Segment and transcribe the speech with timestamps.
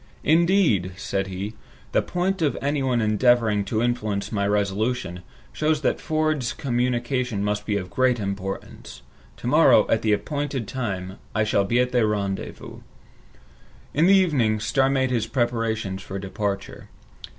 [0.23, 1.53] "Indeed," said he,
[1.91, 5.21] "the fact of anyone endeavoring to influence my resolution,
[5.53, 9.03] shows that Ford's communication must be of great importance.
[9.37, 12.79] To morrow, at the appointed time, I shall be at the rendezvous."
[13.93, 16.89] In the evening, Starr made his preparations for departure.